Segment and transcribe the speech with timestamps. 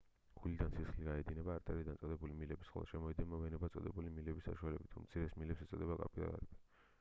[0.37, 6.03] გულიდან სისხლი გაედინება არტერიად წოდებული მილების ხოლო შემოედინება ვენებად წოდებული მილების საშუალებით უმცირეს მილებს ეწოდებათ
[6.07, 6.53] კაპილარები